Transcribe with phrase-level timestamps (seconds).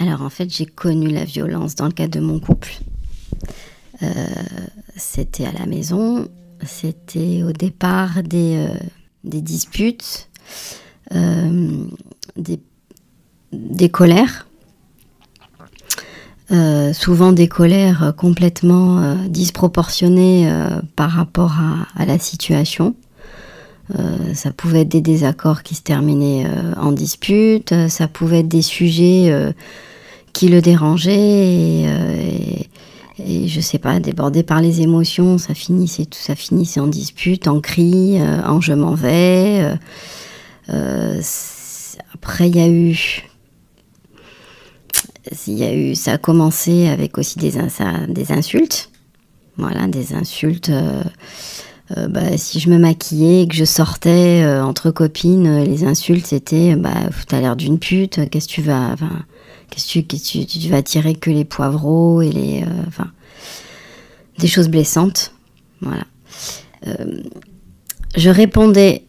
[0.00, 2.72] Alors en fait, j'ai connu la violence dans le cadre de mon couple.
[4.02, 4.24] Euh,
[4.96, 6.26] c'était à la maison,
[6.64, 8.74] c'était au départ des, euh,
[9.24, 10.30] disputes,
[11.14, 11.84] euh,
[12.36, 14.46] des, colères.
[16.94, 20.50] Souvent des colères complètement disproportionnées
[20.96, 21.56] par rapport
[21.96, 22.96] à, la situation.
[24.34, 26.46] Ça pouvait être des désaccords qui se terminaient
[26.76, 29.52] en dispute, ça pouvait être des sujets
[30.32, 32.56] qui le dérangeaient et, euh,
[33.26, 36.34] et, je sais pas, débordé par les émotions, ça finissait tout, ça
[36.80, 39.76] en dispute, en cris, euh, en je m'en vais.
[40.70, 41.20] euh,
[42.14, 43.22] après, il y a eu
[45.46, 47.52] il y a eu, ça a commencé avec aussi des,
[48.08, 48.90] des insultes.
[49.58, 50.72] Voilà, des insultes.
[51.90, 56.94] bah, si je me maquillais et que je sortais entre copines, les insultes c'était bah,
[57.28, 58.96] t'as l'air d'une pute, qu'est-ce que tu vas.
[59.70, 62.62] Qu'est-ce que tu, tu, tu vas tirer que les poivreaux et les.
[62.62, 63.10] euh, enfin,
[64.38, 65.32] des choses blessantes.
[65.80, 66.04] Voilà.
[66.86, 67.22] Euh,
[68.16, 69.04] je répondais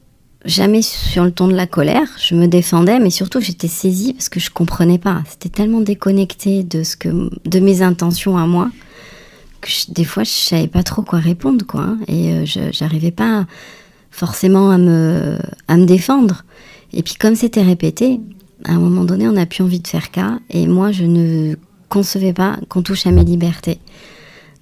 [0.45, 2.07] jamais sur le ton de la colère.
[2.21, 5.23] Je me défendais, mais surtout j'étais saisie parce que je comprenais pas.
[5.29, 8.69] C'était tellement déconnecté de ce que, de mes intentions à moi
[9.61, 11.81] que des fois je savais pas trop quoi répondre, quoi.
[11.81, 11.99] hein.
[12.07, 13.45] et euh, j'arrivais pas
[14.09, 16.43] forcément à me à me défendre.
[16.93, 18.19] Et puis comme c'était répété,
[18.65, 20.39] à un moment donné, on n'a plus envie de faire cas.
[20.49, 21.55] Et moi, je ne
[21.89, 23.79] concevais pas qu'on touche à mes libertés.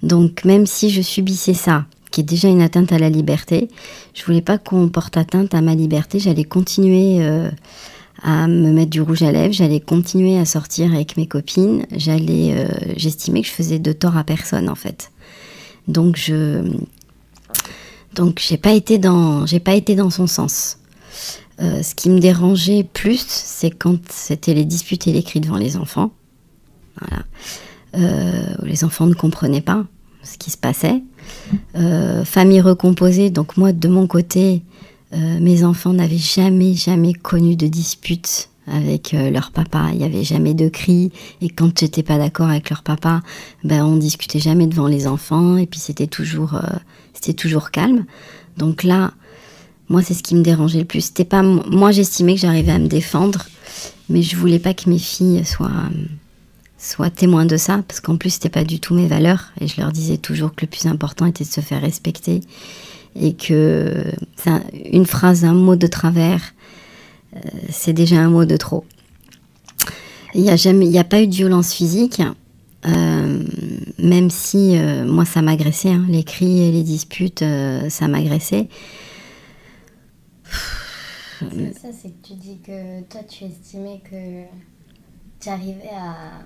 [0.02, 3.68] Donc même si je subissais ça, qui est déjà une atteinte à la liberté,
[4.14, 6.18] je voulais pas qu'on porte atteinte à ma liberté.
[6.18, 7.50] J'allais continuer euh,
[8.22, 11.86] à me mettre du rouge à lèvres, j'allais continuer à sortir avec mes copines.
[11.94, 15.12] J'allais, euh, j'estimais que je faisais de tort à personne en fait.
[15.86, 16.62] Donc je,
[18.14, 20.78] donc j'ai pas été dans, j'ai pas été dans son sens.
[21.60, 25.58] Euh, ce qui me dérangeait plus, c'est quand c'était les disputes et les cris devant
[25.58, 26.12] les enfants.
[27.96, 29.84] Euh, les enfants ne comprenaient pas
[30.22, 31.02] ce qui se passait.
[31.76, 34.62] Euh, famille recomposée, donc moi de mon côté,
[35.12, 39.88] mes enfants n'avaient jamais, jamais connu de disputes avec leur papa.
[39.90, 41.10] Il n'y avait jamais de cris.
[41.40, 43.20] Et quand j'étais pas d'accord avec leur papa,
[43.64, 45.56] ben on discutait jamais devant les enfants.
[45.56, 46.60] Et puis c'était toujours,
[47.12, 48.04] c'était toujours calme.
[48.56, 49.12] Donc là,
[49.90, 51.02] moi c'est ce qui me dérangeait le plus.
[51.02, 53.44] C'était pas moi j'estimais que j'arrivais à me défendre,
[54.08, 55.70] mais je voulais pas que mes filles soient
[56.78, 59.52] soient témoins de ça, parce qu'en plus, c'était pas du tout mes valeurs.
[59.60, 62.40] Et je leur disais toujours que le plus important était de se faire respecter.
[63.20, 64.02] Et que
[64.90, 66.40] une phrase, un mot de travers,
[67.36, 68.86] euh, c'est déjà un mot de trop.
[70.34, 72.22] Il n'y a, jamais- il a pas eu de violence physique,
[72.86, 73.44] euh,
[73.98, 75.90] même si euh, moi, ça m'agressait.
[75.90, 76.06] hein.
[76.08, 78.68] Les cris et les disputes, euh, ça m'agressait.
[81.50, 84.44] C'est ça, c'est que tu dis que toi, tu estimais que
[85.40, 86.42] tu arrivais à,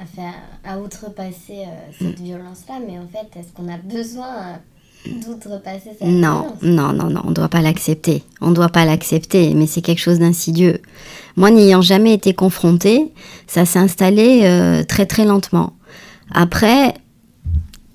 [0.00, 0.34] à, faire,
[0.64, 4.60] à outrepasser euh, cette violence-là, mais en fait, est-ce qu'on a besoin
[5.06, 6.62] d'outrepasser cette Non, violence?
[6.62, 8.22] non, non, non, on ne doit pas l'accepter.
[8.40, 10.80] On ne doit pas l'accepter, mais c'est quelque chose d'insidieux.
[11.36, 13.12] Moi, n'ayant jamais été confrontée,
[13.46, 15.72] ça s'est installé euh, très très lentement.
[16.32, 16.94] Après,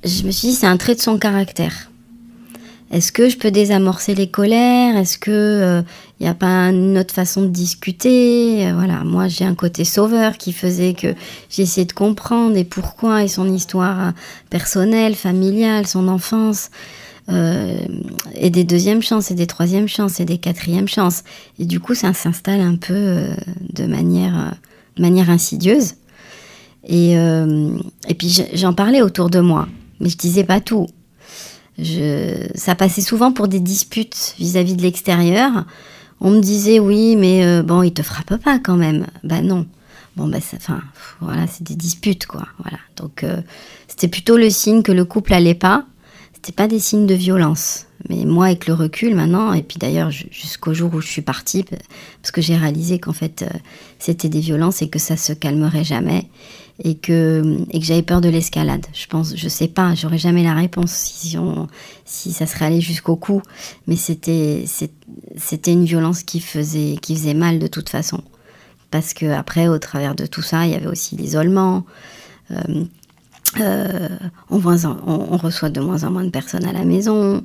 [0.03, 1.89] je me suis dit, c'est un trait de son caractère.
[2.91, 4.95] Est-ce que je peux désamorcer les colères?
[4.95, 5.83] Est-ce que
[6.19, 8.67] il n'y a pas une autre façon de discuter?
[8.67, 11.13] Euh, Voilà, moi j'ai un côté sauveur qui faisait que
[11.49, 14.11] j'essayais de comprendre et pourquoi et son histoire euh,
[14.49, 16.69] personnelle, familiale, son enfance,
[17.27, 17.77] euh,
[18.35, 21.23] et des deuxièmes chances, et des troisièmes chances, et des quatrièmes chances.
[21.59, 23.35] Et du coup, ça s'installe un peu euh,
[23.73, 25.95] de manière, euh, manière insidieuse.
[26.87, 29.67] Et, euh, et puis j'en parlais autour de moi,
[29.99, 30.87] mais je disais pas tout.
[32.55, 35.65] Ça passait souvent pour des disputes vis-à-vis de l'extérieur.
[36.21, 39.05] On me disait oui, mais euh, bon, il te frappe pas quand même.
[39.23, 39.65] Bah non.
[40.15, 40.81] Bon bah, enfin,
[41.19, 42.47] voilà, c'est des disputes quoi.
[42.61, 42.77] Voilà.
[42.95, 43.41] Donc euh,
[43.89, 45.85] c'était plutôt le signe que le couple allait pas.
[46.33, 47.87] C'était pas des signes de violence.
[48.07, 51.23] Mais moi, avec le recul maintenant, et puis d'ailleurs ju- jusqu'au jour où je suis
[51.23, 51.65] partie,
[52.21, 53.57] parce que j'ai réalisé qu'en fait euh,
[53.99, 56.29] c'était des violences et que ça se calmerait jamais,
[56.83, 58.85] et que et que j'avais peur de l'escalade.
[58.93, 61.37] Je pense, je sais pas, j'aurais jamais la réponse si
[62.05, 63.41] si ça serait allé jusqu'au cou,
[63.87, 64.65] mais c'était
[65.65, 68.21] une violence qui faisait qui faisait mal de toute façon,
[68.91, 71.85] parce que après au travers de tout ça, il y avait aussi l'isolement.
[72.51, 72.85] Euh,
[73.59, 74.09] euh,
[74.49, 77.43] on, reçoit de moins en moins de personnes à la maison.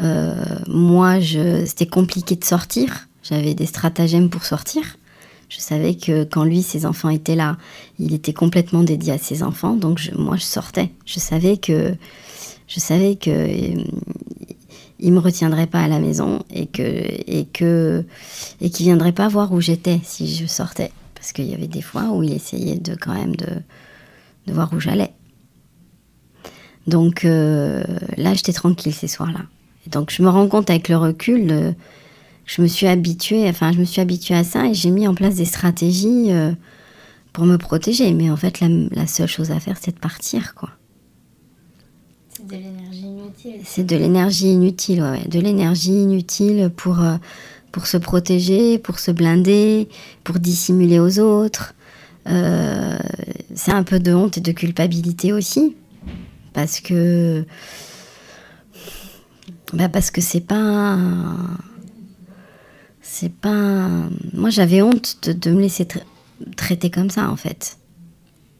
[0.00, 0.34] Euh,
[0.68, 3.08] moi, c'était compliqué de sortir.
[3.22, 4.96] J'avais des stratagèmes pour sortir.
[5.50, 7.58] Je savais que quand lui, ses enfants étaient là,
[7.98, 9.74] il était complètement dédié à ses enfants.
[9.74, 10.90] Donc moi, je sortais.
[11.04, 11.94] Je savais que,
[12.68, 13.84] je savais que euh,
[15.00, 18.04] il me retiendrait pas à la maison et que et que
[18.60, 21.82] et qu'il viendrait pas voir où j'étais si je sortais Parce qu'il y avait des
[21.82, 23.48] fois où il essayait de quand même de,
[24.46, 25.12] voir où j'allais.
[26.86, 27.82] Donc euh,
[28.16, 29.42] là, j'étais tranquille ces soirs-là.
[29.88, 31.72] Donc je me rends compte avec le recul, euh,
[32.50, 35.14] je me suis habituée, enfin je me suis habituée à ça et j'ai mis en
[35.14, 36.50] place des stratégies euh,
[37.32, 38.12] pour me protéger.
[38.12, 40.70] Mais en fait, la, la seule chose à faire, c'est de partir, quoi.
[42.28, 43.60] C'est de l'énergie inutile.
[43.64, 45.28] C'est de l'énergie inutile, ouais, ouais.
[45.28, 47.18] de l'énergie inutile pour, euh,
[47.70, 49.88] pour se protéger, pour se blinder,
[50.24, 51.74] pour dissimuler aux autres.
[52.26, 52.98] Euh,
[53.54, 55.76] c'est un peu de honte et de culpabilité aussi,
[56.52, 57.44] parce que
[59.72, 60.98] bah parce que c'est pas
[63.12, 63.88] c'est pas
[64.34, 66.04] moi j'avais honte de, me laisser tra-
[66.56, 67.76] traiter comme ça en fait.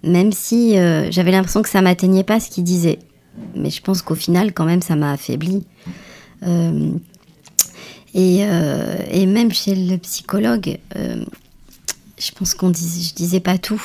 [0.02, 2.99] Même si euh, j'avais l'impression que ça m'atteignait pas ce qu'il disait.
[3.55, 5.64] Mais je pense qu'au final quand même ça m'a affaibli
[6.43, 6.91] Euh,
[8.14, 10.79] et, euh, et même chez le psychologue
[12.19, 13.82] je pense qu'on disait je disais pas tout.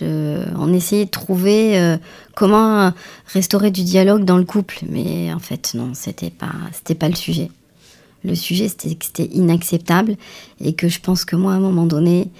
[0.00, 1.96] On essayait de trouver
[2.34, 2.92] comment
[3.32, 7.14] restaurer du dialogue dans le couple, mais en fait non, c'était pas, c'était pas le
[7.16, 7.48] sujet.
[8.24, 10.16] Le sujet c'était que c'était inacceptable
[10.60, 12.30] et que je pense que moi à un moment donné,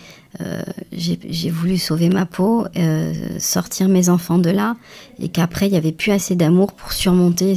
[0.40, 0.62] euh,
[0.93, 4.76] j'ai voulu sauver ma peau, euh, sortir mes enfants de là
[5.19, 7.55] et qu'après il y avait plus assez d'amour pour surmonter,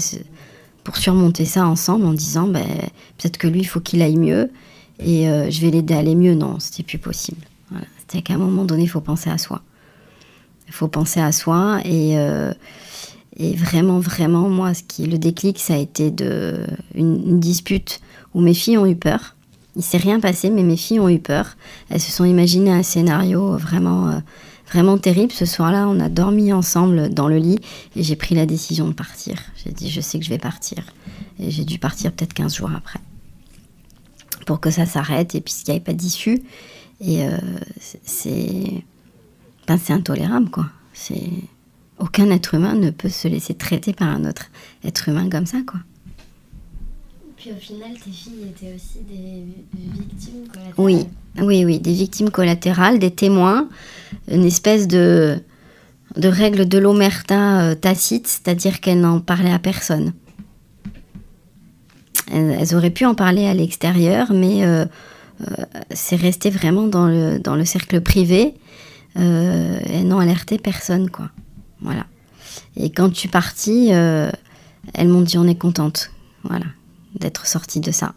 [0.83, 2.65] pour surmonter ça ensemble en disant ben
[3.17, 4.51] peut-être que lui il faut qu'il aille mieux
[4.99, 6.35] et euh, je vais l'aider à aller mieux.
[6.35, 7.41] Non, c'était plus possible.
[7.69, 7.85] Voilà.
[7.99, 9.61] C'était qu'à un moment donné il faut penser à soi.
[10.67, 12.17] Il faut penser à soi et,
[13.37, 17.99] et vraiment, vraiment, moi, le déclic, ça a été de, une, dispute
[18.33, 19.35] où mes filles ont eu peur.
[19.75, 21.57] Il s'est rien passé, mais mes filles ont eu peur.
[21.89, 24.19] Elles se sont imaginées un scénario vraiment, euh,
[24.71, 25.33] vraiment terrible.
[25.33, 27.59] Ce soir-là, on a dormi ensemble dans le lit
[27.97, 29.35] et j'ai pris la décision de partir.
[29.63, 30.85] J'ai dit, je sais que je vais partir.
[31.39, 32.99] Et j'ai dû partir peut-être 15 jours après
[34.45, 36.41] pour que ça s'arrête et puis qu'il n'y avait pas d'issue.
[37.01, 37.37] Et euh,
[38.03, 38.83] c'est
[39.67, 40.67] ben, c'est intolérable, quoi.
[40.93, 41.31] C'est
[41.99, 44.47] aucun être humain ne peut se laisser traiter par un autre
[44.83, 45.79] être humain comme ça, quoi.
[47.37, 49.43] Puis au final, tes filles étaient aussi des
[49.77, 50.73] victimes collatérales.
[50.77, 51.05] Oui,
[51.37, 53.69] oui, oui, des victimes collatérales, des témoins,
[54.29, 55.39] une espèce de
[56.15, 60.13] de règle de l'omerta euh, tacite, c'est-à-dire qu'elles n'en parlaient à personne.
[62.31, 64.85] Elles, elles auraient pu en parler à l'extérieur, mais euh,
[65.41, 65.45] euh,
[65.91, 68.53] c'est resté vraiment dans le, dans le cercle privé.
[69.17, 71.29] Euh, elles n'ont alerté personne, quoi.
[71.81, 72.05] Voilà.
[72.77, 74.31] Et quand tu partis, euh,
[74.93, 76.11] elles m'ont dit on est contente,
[76.43, 76.65] voilà,
[77.19, 78.13] d'être sortie de ça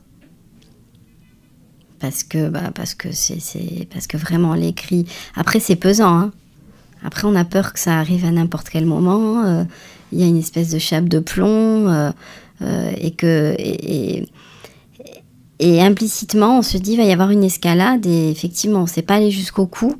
[2.00, 6.32] parce que bah, parce que c'est parce que vraiment les cris après c'est pesant hein.
[7.02, 9.64] après on a peur que ça arrive à n'importe quel moment euh,
[10.12, 12.12] il y a une espèce de chape de plomb euh,
[12.98, 14.28] et que et,
[15.58, 19.32] et- implicitement on se dit va y avoir une escalade et effectivement c'est pas aller
[19.32, 19.96] jusqu'au cou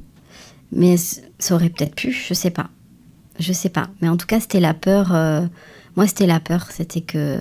[0.71, 2.71] mais ça aurait peut-être pu je sais pas
[3.39, 5.47] je sais pas mais en tout cas c'était la peur euh,
[5.97, 7.39] moi c'était la peur c'était que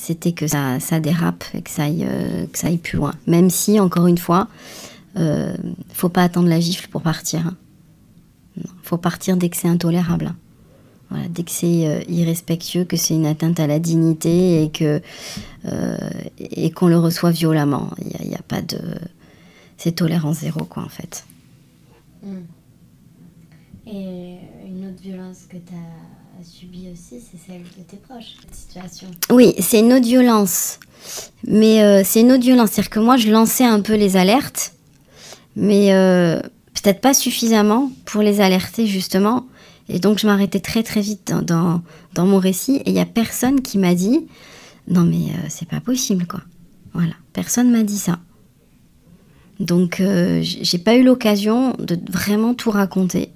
[0.00, 3.12] c'était que ça, ça dérape et que ça, aille, euh, que ça plus loin.
[3.26, 4.48] Même si, encore une fois,
[5.16, 5.54] euh,
[5.92, 7.46] faut pas attendre la gifle pour partir.
[7.46, 7.56] hein.
[8.82, 10.32] Faut partir dès que c'est intolérable.
[11.10, 11.16] hein.
[11.28, 15.02] Dès que c'est euh, irrespectueux, que c'est une atteinte à la dignité et que
[16.38, 17.90] et qu'on le reçoit violemment.
[17.98, 18.78] Il a, pas de,
[19.76, 21.26] c'est tolérance zéro quoi en fait.
[23.86, 24.39] Et une
[24.90, 29.08] autre violence que tu as subie aussi, c'est celle de tes proches, cette situation.
[29.30, 30.78] Oui, c'est une autre violence.
[31.46, 32.70] Mais euh, c'est une autre violence.
[32.70, 34.74] C'est-à-dire que moi, je lançais un peu les alertes,
[35.56, 36.40] mais euh,
[36.74, 39.46] peut-être pas suffisamment pour les alerter, justement.
[39.88, 41.82] Et donc, je m'arrêtais très, très vite dans,
[42.18, 42.76] mon récit.
[42.76, 44.26] Et il n'y a personne qui m'a dit
[44.88, 46.40] Non, mais euh, c'est pas possible, quoi.
[46.94, 47.14] Voilà.
[47.32, 48.18] Personne m'a dit ça.
[49.60, 50.02] Donc,
[50.40, 53.30] j'ai pas eu l'occasion de vraiment tout raconter.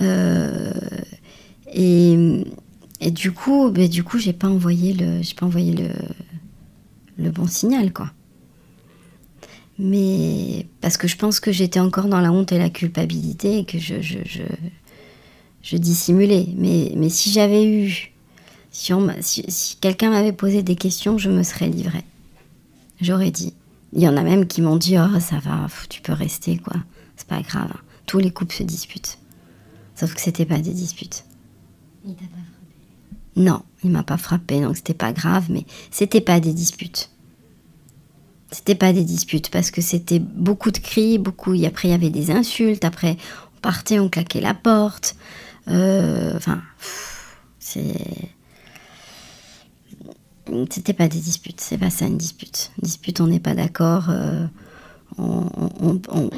[0.00, 0.72] Euh,
[1.72, 5.74] et, du coup, ben, du coup, j'ai pas envoyé le, j'ai pas envoyé
[7.18, 8.10] le, bon signal, quoi.
[9.78, 13.64] Mais parce que je pense que j'étais encore dans la honte et la culpabilité et
[13.64, 13.98] que je,
[15.76, 16.48] dissimulais.
[16.56, 18.12] Mais, si j'avais eu,
[18.72, 22.04] si, quelqu'un m'avait posé des questions, je me serais livrée.
[23.00, 23.54] J'aurais dit.
[23.92, 26.74] Il y en a même qui m'ont dit, oh ça va, tu peux rester, quoi.
[27.16, 27.70] C'est pas grave.
[27.72, 27.80] hein.
[28.06, 29.18] Tous les couples se disputent.
[29.98, 31.24] Sauf que c'était pas des disputes.
[32.04, 32.76] Il t'a pas frappé.
[33.36, 37.10] Non, il m'a pas frappé, donc c'était pas grave, mais c'était pas des disputes.
[38.52, 41.52] C'était pas des disputes parce que c'était beaucoup de cris, beaucoup.
[41.54, 42.84] et Après, il y avait des insultes.
[42.84, 43.16] Après,
[43.56, 45.16] on partait, on claquait la porte.
[45.66, 46.62] Euh, Enfin,
[47.58, 48.30] c'est.
[50.70, 52.70] C'était pas des disputes, c'est pas ça une dispute.
[52.80, 54.46] Dispute, on n'est pas d'accord, euh,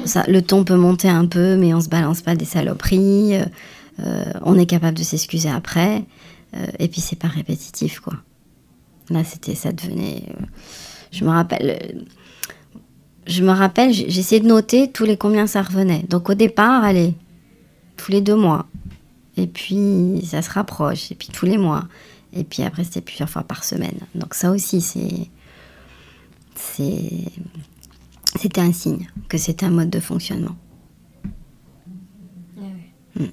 [0.05, 3.35] ça, le ton peut monter un peu, mais on se balance pas des saloperies.
[4.43, 6.03] on est capable de s'excuser après.
[6.79, 8.13] et puis c'est pas répétitif, quoi.
[9.09, 10.23] Là, c'était, ça devenait.
[11.11, 12.05] je me rappelle
[13.27, 16.03] je me rappelle, j'essayais de noter tous les combien ça revenait.
[16.09, 17.13] Donc au départ, allez,
[17.97, 18.65] tous les deux mois.
[19.37, 21.85] Et puis ça se rapproche, et puis tous les mois.
[22.33, 23.99] Et puis après, c'était plusieurs fois par semaine.
[24.15, 25.29] Donc ça aussi, c'est.
[28.35, 30.55] C'était un signe que c'était un mode de fonctionnement.
[32.57, 32.61] Ah
[33.15, 33.23] hmm.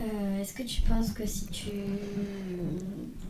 [0.00, 1.70] euh, Est-ce que tu penses que si tu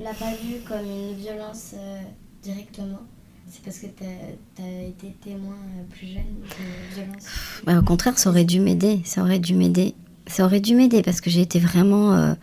[0.00, 2.00] l'as pas vu comme une violence euh,
[2.42, 3.00] directement,
[3.49, 7.26] c'est parce que tu as, été témoin euh, plus jeune de violence?
[7.64, 9.02] Bah, Au contraire, ça aurait dû m'aider.
[9.04, 9.95] Ça aurait dû m'aider.
[10.26, 12.12] Ça aurait dû m'aider parce que j'ai été vraiment.
[12.14, 12.35] Euh,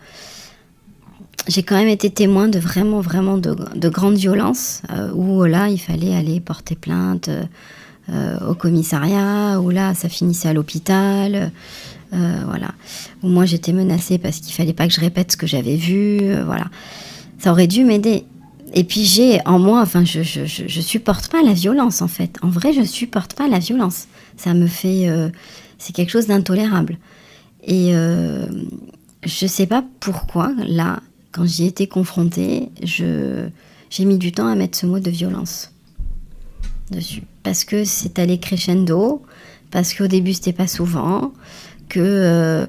[1.48, 5.68] j'ai quand même été témoin de vraiment, vraiment de, de grandes violences euh, où là,
[5.68, 7.30] il fallait aller porter plainte
[8.46, 11.50] au commissariat, où là, ça finissait à l'hôpital.
[12.12, 12.72] voilà.
[13.22, 16.20] Où moi, j'étais menacée parce qu'il fallait pas que je répète ce que j'avais vu.
[16.44, 16.66] voilà.
[17.38, 18.24] Ça aurait dû m'aider.
[18.74, 22.36] Et puis j'ai en moi, enfin, je, je, je, supporte pas la violence en fait.
[22.42, 24.08] En vrai, je supporte pas la violence.
[24.36, 25.28] Ça me fait, euh,
[25.78, 26.98] c'est quelque chose d'intolérable.
[27.62, 28.46] Et euh,
[29.24, 31.00] je sais pas pourquoi là,
[31.34, 33.48] quand j'y étais confrontée, je
[33.90, 35.72] j'ai mis du temps à mettre ce mot de violence
[36.90, 39.22] dessus, parce que c'est allé crescendo,
[39.70, 41.32] parce qu'au début c'était pas souvent,
[41.88, 42.66] que, euh,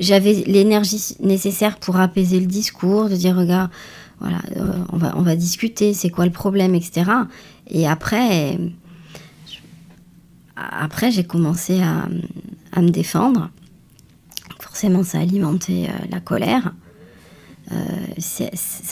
[0.00, 3.70] j'avais l'énergie nécessaire pour apaiser le discours, de dire regarde
[4.18, 7.10] voilà, euh, on, va, on va discuter, c'est quoi le problème, etc.
[7.68, 8.58] Et après,
[10.56, 12.08] après j'ai commencé à,
[12.72, 13.50] à, me défendre.
[14.58, 16.72] Forcément, ça a alimenté euh, la colère.
[17.72, 17.76] Euh,
[18.18, 18.48] ça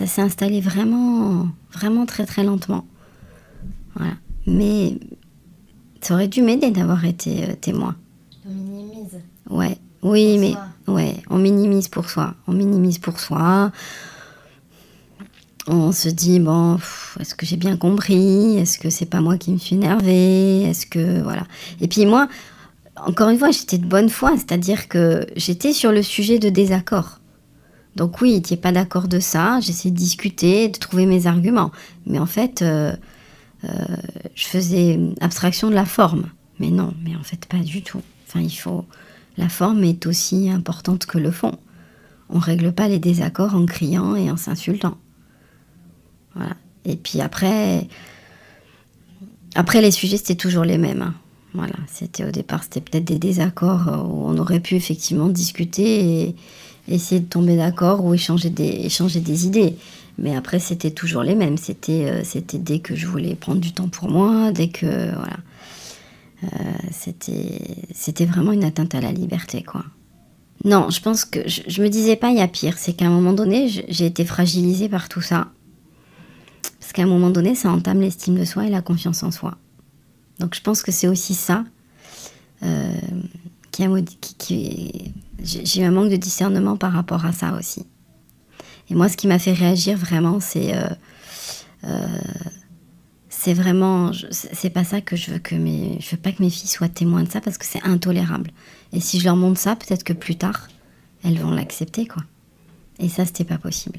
[0.07, 2.85] s'est installé vraiment, vraiment très très lentement.
[3.95, 4.15] Voilà.
[4.47, 4.99] Mais
[6.01, 7.97] ça aurait dû m'aider d'avoir été témoin.
[8.47, 9.21] On minimise.
[9.49, 9.79] Ouais.
[10.03, 10.53] Oui, mais
[10.93, 12.35] ouais, on minimise pour soi.
[12.47, 13.73] On minimise pour soi
[15.67, 16.79] on se dit bon,
[17.21, 18.59] est-ce que j'ai bien compris?
[18.59, 20.63] Est-ce que c'est pas moi qui me suis énervée?
[20.63, 21.47] Est-ce que voilà
[21.81, 22.29] Et puis moi,
[22.97, 27.21] encore une fois, j'étais de bonne foi, c'est-à-dire que j'étais sur le sujet de désaccord.
[27.97, 29.61] Donc oui, tu n'es pas d'accord de ça.
[29.61, 31.71] J'essayais de discuter, de trouver mes arguments,
[32.07, 32.95] mais en fait, euh,
[33.65, 33.69] euh,
[34.35, 36.27] je faisais abstraction de la forme.
[36.59, 38.03] Mais non, mais en fait pas du tout.
[38.27, 38.85] Enfin, il faut.
[39.37, 41.59] La forme est aussi importante que le fond.
[42.31, 44.97] On règle pas les désaccords en criant et en s'insultant.
[46.85, 47.89] Et puis après,
[49.55, 51.03] après les sujets, c'était toujours les mêmes.
[51.03, 51.15] Hein.
[51.55, 56.35] Voilà, c'était au départ, c'était peut-être des désaccords où on aurait pu effectivement discuter
[56.89, 59.77] essayer de tomber d'accord ou échanger des, échanger des idées.
[60.19, 61.57] Mais après, c'était toujours les mêmes.
[61.57, 65.39] C'était, euh, dès que je voulais prendre du temps pour moi, dès que voilà,
[66.45, 66.47] euh,
[66.93, 67.61] c'était,
[67.93, 69.85] c'était vraiment une atteinte à la liberté, quoi.
[70.65, 72.79] Non, je pense que je, je me disais pas il y a pire.
[72.79, 75.49] C'est qu'à un moment donné, j'ai été fragilisée par tout ça.
[76.81, 79.59] Parce qu'à un moment donné, ça entame l'estime de soi et la confiance en soi.
[80.39, 81.65] Donc je pense que c'est aussi ça
[82.63, 82.95] euh,
[83.79, 87.87] j'ai eu un manque de discernement par rapport à ça aussi.
[88.91, 90.89] Et moi, ce qui m'a fait réagir vraiment, c'est euh,
[91.85, 92.21] euh,
[93.29, 96.51] c'est vraiment c'est pas ça que je veux que mes je veux pas que mes
[96.51, 98.51] filles soient témoins de ça parce que c'est intolérable.
[98.93, 100.69] Et si je leur montre ça, peut-être que plus tard,
[101.25, 102.23] elles vont l'accepter quoi.
[102.99, 103.99] Et ça, c'était pas possible.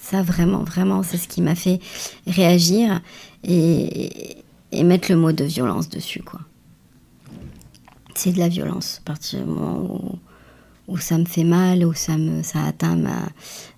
[0.00, 1.80] Ça, vraiment, vraiment, c'est ce qui m'a fait
[2.26, 3.00] réagir
[3.44, 4.36] et,
[4.72, 6.40] mettre le mot de violence dessus, quoi.
[8.14, 10.18] C'est de la violence, à partir du moment
[10.88, 13.28] où, ça me fait mal, où ça, me, ça atteint ma,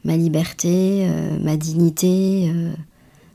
[0.04, 2.50] ma liberté, euh, ma dignité.
[2.52, 2.72] Euh,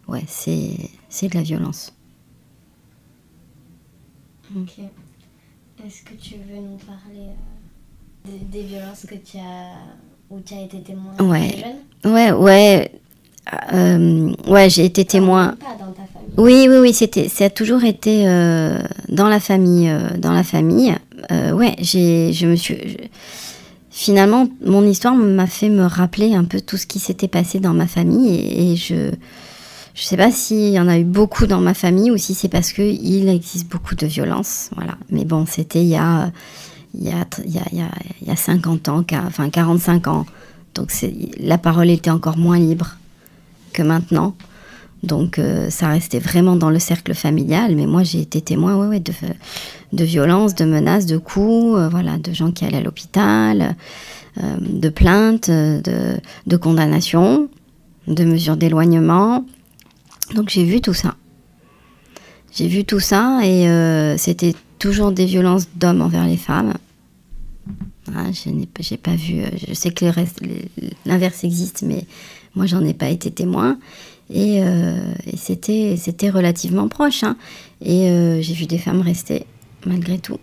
[0.08, 1.94] ouais, c'est, de la violence.
[4.56, 4.80] Ok.
[5.86, 9.76] Est-ce que tu veux nous parler euh, des, des, violences que tu as
[10.30, 11.64] où tu as été témoin ouais.
[12.04, 12.92] jeune Ouais, ouais.
[14.48, 15.56] Ouais, j'ai été témoin.
[15.56, 15.79] Pas.
[16.40, 18.80] Oui, oui, oui, c'était, ça a toujours été euh,
[19.10, 20.96] dans la famille, euh, dans la famille.
[21.34, 22.78] Euh, ouais, j'ai, je me suis.
[23.92, 27.74] finalement, mon histoire m'a fait me rappeler un peu tout ce qui s'était passé dans
[27.74, 29.12] ma famille et, je,
[29.94, 32.48] je sais pas s'il y en a eu beaucoup dans ma famille ou si c'est
[32.48, 34.96] parce que il existe beaucoup de violence, voilà.
[35.10, 36.32] Mais bon, c'était il y a
[36.94, 37.90] il y a, il y a,
[38.22, 40.26] il y a 50 ans, enfin 45 ans.
[40.74, 40.90] Donc
[41.38, 42.96] la parole était encore moins libre
[43.74, 44.36] que maintenant.
[45.04, 49.00] Donc euh, ça restait vraiment dans le cercle familial, mais moi j'ai été témoin ouais,
[49.00, 53.76] de, violences, de menaces, de coups, euh, voilà, de gens qui allaient à l'hôpital,
[54.42, 57.48] euh, de plaintes, de, condamnations,
[58.08, 59.46] de mesures d'éloignement.
[60.36, 61.16] Donc j'ai vu tout ça.
[62.52, 63.68] J'ai vu tout ça et
[64.18, 66.74] c'était toujours des violences d'hommes envers les femmes.
[68.16, 69.44] Ah, je n'ai pas vu.
[69.68, 70.06] Je sais que
[71.06, 72.06] l'inverse existe, mais
[72.56, 73.78] moi, j'en ai pas été témoin.
[74.32, 77.24] Et, euh, et c'était, c'était relativement proche.
[77.24, 77.36] hein.
[77.82, 79.46] Et euh, j'ai vu des femmes rester,
[79.86, 80.38] malgré tout.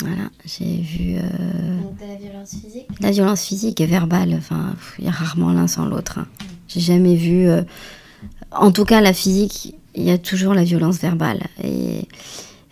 [0.00, 2.86] Voilà, j'ai vu euh, Donc de la violence physique?
[3.00, 4.34] la violence physique et verbale.
[4.36, 6.18] Enfin, il y a rarement l'un sans l'autre.
[6.18, 6.26] hein.
[6.68, 7.48] J'ai jamais vu.
[7.48, 7.62] euh,
[8.52, 12.06] en tout cas, la physique, il y a toujours la violence verbale et,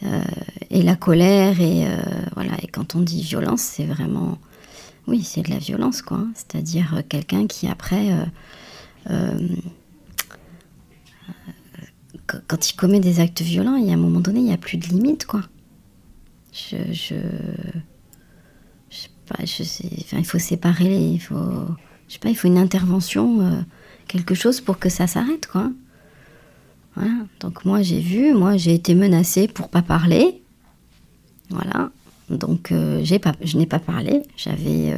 [0.05, 0.23] euh,
[0.71, 1.61] et la colère.
[1.63, 1.87] Et
[2.35, 2.53] voilà.
[2.63, 4.39] Et quand on dit violence, c'est vraiment.
[5.07, 6.19] Oui, c'est de la violence, quoi.
[6.19, 6.29] hein.
[6.35, 8.11] C'est-à-dire quelqu'un qui, après.
[9.11, 9.39] Euh,
[11.29, 11.87] euh,
[12.27, 14.53] qu- quand il commet des actes violents, il y a un moment donné, il n'y
[14.53, 15.43] a plus de limite, quoi.
[16.53, 16.77] Je.
[16.93, 17.15] je
[18.91, 21.35] sais pas, je sais, enfin, il faut séparer, les- il faut,
[22.09, 23.61] je sais pas, il faut une intervention, euh,
[24.07, 25.71] quelque chose pour que ça s'arrête, quoi.
[27.41, 30.43] Donc moi j'ai vu, moi j'ai été menacée pour pas parler,
[31.51, 31.91] voilà.
[32.31, 34.23] Donc j'ai pas, je n'ai pas parlé.
[34.37, 34.95] J'avais,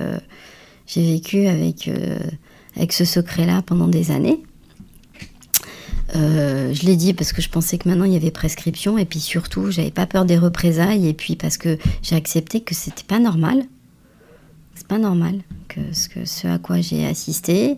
[0.86, 1.90] j'ai vécu avec
[2.76, 4.42] avec ce secret-là pendant des années.
[6.14, 9.04] Euh, je l'ai dit parce que je pensais que maintenant il y avait prescription et
[9.04, 13.02] puis surtout j'avais pas peur des représailles et puis parce que j'ai accepté que c'était
[13.02, 13.64] pas normal.
[14.74, 17.76] C'est pas normal que ce, à quoi j'ai assisté,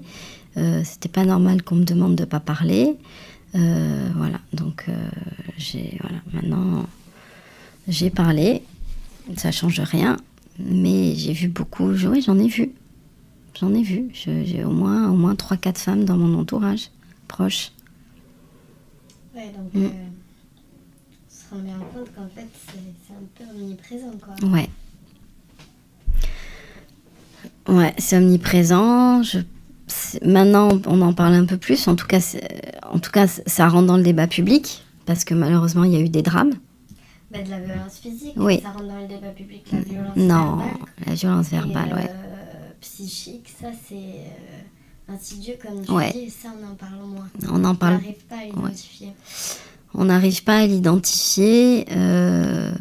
[0.56, 2.96] euh, c'était pas normal qu'on me demande de pas parler.
[3.54, 4.86] Euh, voilà, donc
[5.56, 5.98] j'ai
[6.34, 6.84] maintenant
[7.88, 8.62] j'ai parlé,
[9.36, 10.18] ça change rien,
[10.58, 12.72] mais j'ai vu beaucoup, oui, j'en ai vu,
[13.58, 16.90] j'en ai vu, j'ai au moins au moins trois quatre femmes dans mon entourage
[17.28, 17.72] proche.
[19.34, 19.84] Ouais, donc Mm.
[19.84, 24.48] euh, on se rend bien compte qu'en fait c'est un peu omniprésent quoi.
[24.48, 24.68] Ouais.
[27.68, 29.22] Ouais, c'est omniprésent.
[29.22, 29.38] Je...
[30.24, 31.86] Maintenant, on en parle un peu plus.
[31.88, 32.18] En tout cas,
[32.90, 36.00] en tout cas, ça rentre dans le débat public parce que malheureusement, il y a
[36.00, 36.52] eu des drames.
[37.30, 38.60] Bah, de la violence physique, Oui.
[38.62, 40.78] ça rentre dans le débat public, la violence Non, verbale.
[41.06, 42.10] la violence Et, verbale, ouais.
[42.80, 46.12] Psychique, ça c'est euh, insidieux comme tu Ouais.
[46.12, 47.28] dis, et ça on en parle moins.
[47.48, 47.94] On en On parle.
[47.94, 49.08] n'arrive pas à l'identifier.
[49.94, 51.86] On n'arrive pas à l'identifier.
[51.92, 52.72] euh,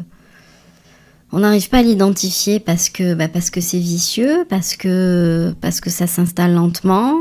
[1.32, 5.80] On n'arrive pas à l'identifier parce que bah, parce que c'est vicieux, parce que parce
[5.80, 7.14] que ça s'installe lentement,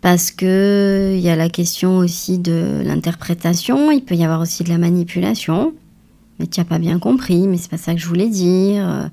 [0.00, 3.90] parce que il y a la question aussi de l'interprétation.
[3.90, 5.72] Il peut y avoir aussi de la manipulation.
[6.38, 7.48] Mais tu n'as pas bien compris.
[7.48, 9.10] Mais c'est pas ça que je voulais dire.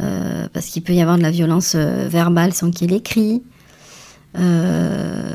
[0.00, 3.42] Euh, parce qu'il peut y avoir de la violence euh, verbale sans qu'il ait écrit.
[4.38, 5.34] Euh,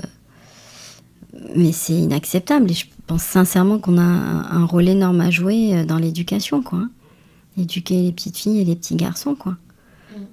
[1.55, 5.75] mais c'est inacceptable et je pense sincèrement qu'on a un, un rôle énorme à jouer
[5.75, 6.79] euh, dans l'éducation, quoi.
[6.79, 6.89] hein.
[7.57, 9.55] Éduquer les petites filles et les petits garçons, quoi.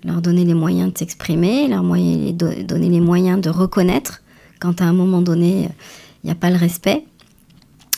[0.04, 4.22] Leur donner les moyens de s'exprimer, leur moyen- les do- donner les moyens de reconnaître
[4.60, 5.68] quand à un moment donné,
[6.22, 7.04] il n'y a pas le respect.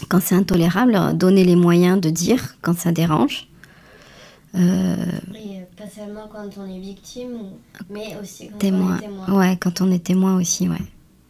[0.08, 3.48] Quand c'est intolérable, leur donner les moyens de dire quand ça dérange.
[4.56, 4.96] Euh,
[5.34, 7.38] Et pas seulement quand on est victime,
[7.90, 8.96] mais aussi quand on témoin.
[8.96, 9.38] est témoin.
[9.38, 10.76] Ouais, quand on est témoin aussi, ouais.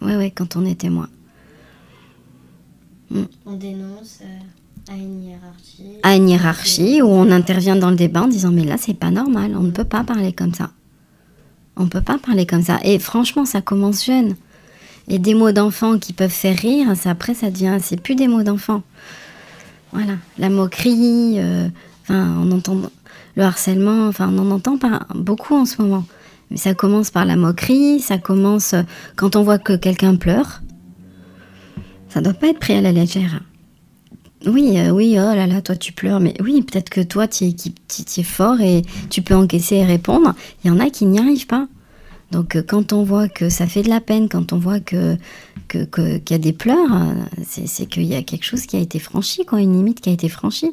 [0.03, 1.09] Ouais, ouais, quand on est témoin.
[3.47, 5.99] On dénonce euh, à une hiérarchie.
[6.03, 9.11] à une hiérarchie où on intervient dans le débat en disant mais là c'est pas
[9.11, 10.71] normal, on ne peut pas parler comme ça.
[11.77, 12.79] On ne peut pas parler comme ça.
[12.85, 14.37] Et franchement, ça commence jeune.
[15.09, 18.27] Et des mots d'enfant qui peuvent faire rire, ça, après ça devient, c'est plus des
[18.29, 18.83] mots d'enfant.
[19.93, 21.69] Voilà, la moquerie, euh,
[22.03, 22.77] enfin on entend
[23.37, 26.05] le harcèlement, enfin on en entend pas beaucoup en ce moment.
[26.51, 28.83] Mais ça commence par la moquerie, ça commence euh,
[29.17, 30.63] quand on voit que quelqu'un pleure.
[32.09, 33.41] Ça doit pas être pris à la légère.
[34.47, 37.45] Oui, euh, oui, oh là là, toi tu pleures, mais oui, peut-être que toi tu
[37.45, 40.35] es, fort et tu peux encaisser et répondre.
[40.63, 41.67] Il y en a qui n'y arrivent pas.
[42.31, 45.17] Donc euh, quand on voit que ça fait de la peine, quand on voit que
[45.69, 48.99] qu'il y a des pleurs, c'est c'est qu'il y a quelque chose qui a été
[48.99, 50.73] franchi, quoi, une limite qui a été franchie.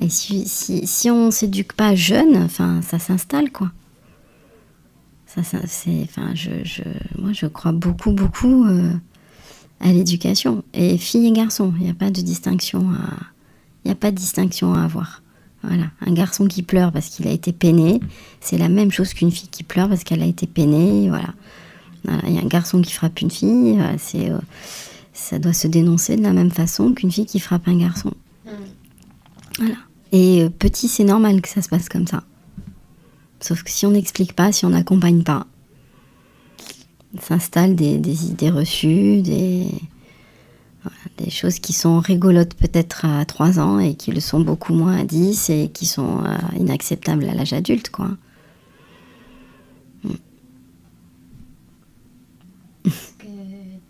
[0.00, 3.70] Et si, on s'éduque pas jeune, enfin, ça s'installe, quoi.
[5.26, 6.82] Ça, enfin, je, je,
[7.18, 8.92] moi, je crois beaucoup, beaucoup euh,
[9.80, 10.62] à l'éducation.
[10.74, 13.32] Et filles et garçons, il n'y a pas de distinction à,
[13.84, 15.22] il a pas de distinction à avoir.
[15.62, 18.00] Voilà, un garçon qui pleure parce qu'il a été peiné,
[18.40, 21.08] c'est la même chose qu'une fille qui pleure parce qu'elle a été peinée.
[21.08, 21.34] Voilà,
[22.26, 24.38] il y a un garçon qui frappe une fille, euh, euh,
[25.12, 28.12] ça doit se dénoncer de la même façon qu'une fille qui frappe un garçon.
[28.44, 28.50] Mm.
[29.58, 29.76] Voilà.
[30.12, 32.24] Et euh, petit, c'est normal que ça se passe comme ça.
[33.40, 35.46] Sauf que si on n'explique pas, si on n'accompagne pas,
[37.20, 39.66] s'installent des, des idées reçues, des,
[40.82, 44.74] voilà, des choses qui sont rigolotes peut-être à 3 ans et qui le sont beaucoup
[44.74, 48.10] moins à 10 et qui sont euh, inacceptables à l'âge adulte, quoi.
[52.84, 53.26] Est-ce que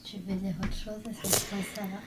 [0.04, 1.98] tu veux dire autre chose à ce que ça va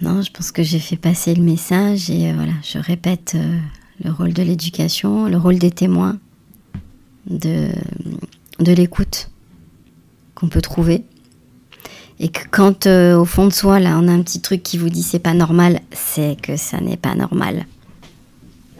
[0.00, 3.58] Non, je pense que j'ai fait passer le message et euh, voilà, je répète euh,
[4.02, 6.18] le rôle de l'éducation, le rôle des témoins,
[7.28, 7.68] de,
[8.58, 9.30] de l'écoute
[10.34, 11.04] qu'on peut trouver.
[12.18, 14.78] Et que quand euh, au fond de soi, là, on a un petit truc qui
[14.78, 17.66] vous dit c'est pas normal, c'est que ça n'est pas normal.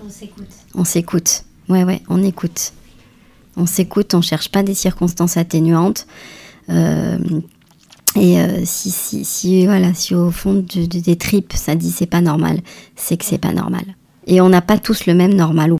[0.04, 0.48] On s'écoute.
[0.74, 1.44] On s'écoute.
[1.68, 2.72] Ouais, ouais, on écoute.
[3.56, 6.06] On s'écoute, on cherche pas des circonstances atténuantes.
[6.68, 7.18] Euh,
[8.16, 11.90] et euh, si, si, si, voilà, si au fond de- de- des tripes, ça dit
[11.90, 12.60] c'est pas normal,
[12.96, 13.84] c'est que c'est pas normal.
[14.26, 15.70] Et on n'a pas tous le même normal